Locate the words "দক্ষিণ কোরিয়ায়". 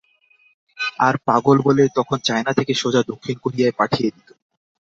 3.11-3.77